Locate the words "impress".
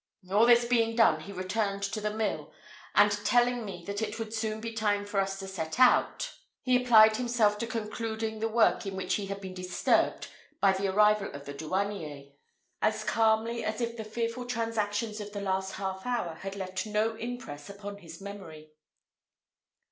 17.17-17.69